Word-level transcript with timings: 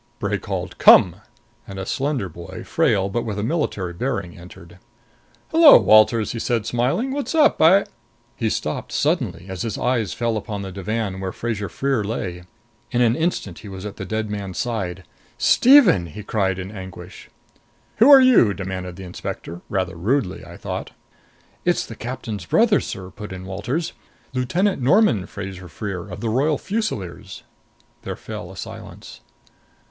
Bray 0.17 0.39
called 0.39 0.79
"Come!" 0.79 1.17
and 1.67 1.77
a 1.77 1.85
slender 1.85 2.27
boy, 2.27 2.63
frail 2.65 3.07
but 3.07 3.21
with 3.23 3.37
a 3.37 3.43
military 3.43 3.93
bearing, 3.93 4.35
entered. 4.35 4.79
"Hello, 5.51 5.77
Walters!" 5.79 6.31
he 6.31 6.39
said, 6.39 6.65
smiling. 6.65 7.11
"What's 7.11 7.35
up? 7.35 7.61
I" 7.61 7.85
He 8.35 8.49
stopped 8.49 8.91
suddenly 8.93 9.45
as 9.47 9.61
his 9.61 9.77
eyes 9.77 10.11
fell 10.11 10.37
upon 10.37 10.63
the 10.63 10.71
divan 10.71 11.19
where 11.19 11.31
Fraser 11.31 11.69
Freer 11.69 12.03
lay. 12.03 12.45
In 12.89 12.99
an 13.01 13.15
instant 13.15 13.59
he 13.59 13.69
was 13.69 13.85
at 13.85 13.97
the 13.97 14.03
dead 14.05 14.27
man's 14.27 14.57
side. 14.57 15.03
"Stephen!" 15.37 16.07
he 16.07 16.23
cried 16.23 16.57
in 16.57 16.71
anguish. 16.71 17.29
"Who 17.97 18.09
are 18.09 18.19
you?" 18.19 18.55
demanded 18.55 18.95
the 18.95 19.03
inspector 19.03 19.61
rather 19.69 19.95
rudely, 19.95 20.43
I 20.43 20.57
thought. 20.57 20.93
"It's 21.63 21.85
the 21.85 21.95
captain's 21.95 22.47
brother, 22.47 22.79
sir," 22.79 23.11
put 23.11 23.31
in 23.31 23.45
Walters. 23.45 23.93
"Lieutenant 24.33 24.81
Norman 24.81 25.27
Fraser 25.27 25.67
Freer, 25.67 26.09
of 26.09 26.21
the 26.21 26.29
Royal 26.29 26.57
Fusiliers." 26.57 27.43
There 28.01 28.15
fell 28.15 28.51
a 28.51 28.57
silence. 28.57 29.21